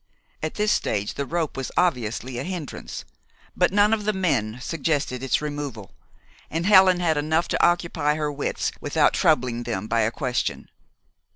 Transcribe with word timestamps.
At 0.41 0.55
this 0.55 0.71
stage 0.71 1.13
the 1.13 1.27
rope 1.27 1.55
was 1.55 1.71
obviously 1.77 2.39
a 2.39 2.43
hindrance; 2.43 3.05
but 3.55 3.71
none 3.71 3.93
of 3.93 4.03
the 4.05 4.13
men 4.13 4.57
suggested 4.59 5.21
its 5.21 5.43
removal, 5.43 5.91
and 6.49 6.65
Helen 6.65 6.99
had 6.99 7.17
enough 7.17 7.47
to 7.49 7.63
occupy 7.63 8.15
her 8.15 8.31
wits 8.31 8.71
without 8.81 9.13
troubling 9.13 9.61
them 9.61 9.85
by 9.85 9.99
a 9.99 10.09
question. 10.09 10.71